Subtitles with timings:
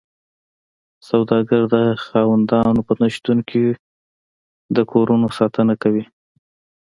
[1.09, 3.65] سوداګر د خاوندانو په نشتون کې
[4.75, 6.03] د کورونو ساتنه کوي